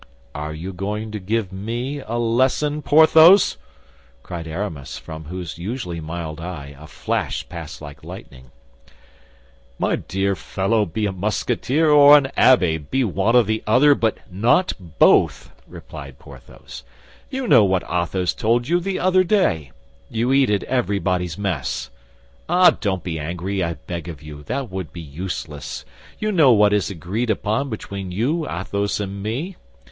"Are 0.33 0.51
you 0.51 0.73
going 0.73 1.11
to 1.11 1.19
give 1.19 1.51
me 1.53 1.99
a 1.99 2.17
lesson, 2.17 2.81
Porthos?" 2.81 3.57
cried 4.23 4.47
Aramis, 4.47 4.97
from 4.97 5.25
whose 5.25 5.59
usually 5.59 6.01
mild 6.01 6.39
eye 6.41 6.75
a 6.79 6.87
flash 6.87 7.47
passed 7.47 7.83
like 7.83 8.03
lightning. 8.03 8.49
"My 9.77 9.97
dear 9.97 10.35
fellow, 10.35 10.87
be 10.87 11.05
a 11.05 11.11
Musketeer 11.11 11.87
or 11.91 12.17
an 12.17 12.29
abbé. 12.35 12.83
Be 12.89 13.03
one 13.03 13.35
or 13.35 13.43
the 13.43 13.61
other, 13.67 13.93
but 13.93 14.17
not 14.31 14.73
both," 14.97 15.51
replied 15.67 16.17
Porthos. 16.17 16.81
"You 17.29 17.47
know 17.47 17.63
what 17.63 17.83
Athos 17.83 18.33
told 18.33 18.67
you 18.67 18.79
the 18.79 18.97
other 18.97 19.23
day; 19.23 19.71
you 20.09 20.33
eat 20.33 20.49
at 20.49 20.63
everybody's 20.63 21.37
mess. 21.37 21.91
Ah, 22.49 22.71
don't 22.71 23.03
be 23.03 23.19
angry, 23.19 23.63
I 23.63 23.75
beg 23.75 24.07
of 24.09 24.23
you, 24.23 24.41
that 24.45 24.71
would 24.71 24.91
be 24.91 24.99
useless; 25.01 25.85
you 26.17 26.31
know 26.31 26.51
what 26.51 26.73
is 26.73 26.89
agreed 26.89 27.29
upon 27.29 27.69
between 27.69 28.11
you, 28.11 28.49
Athos 28.49 28.99
and 28.99 29.21
me. 29.21 29.57